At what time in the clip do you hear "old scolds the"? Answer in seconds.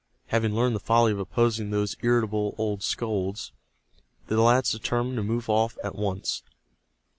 2.57-4.41